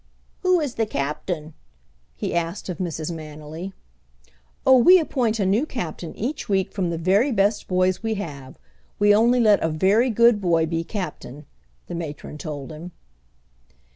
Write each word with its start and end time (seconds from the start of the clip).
"Who 0.41 0.59
is 0.59 0.73
the 0.81 0.87
captain?" 0.87 1.53
he 2.15 2.33
asked 2.33 2.69
of 2.69 2.79
Mrs. 2.79 3.11
Manily. 3.11 3.71
"Oh, 4.65 4.77
we 4.79 4.97
appoint 4.97 5.39
a 5.39 5.45
new 5.45 5.67
captain 5.67 6.15
each 6.15 6.49
week 6.49 6.71
from 6.71 6.89
the 6.89 6.97
very 6.97 7.31
best 7.31 7.67
boys 7.67 8.01
we 8.01 8.15
have. 8.15 8.57
We 8.97 9.13
only 9.13 9.39
let 9.39 9.61
a 9.61 9.69
very 9.69 10.09
good 10.09 10.41
boy 10.41 10.65
be 10.65 10.83
captain," 10.83 11.45
the 11.85 11.93
matron 11.93 12.39
told 12.39 12.71
him. 12.71 12.93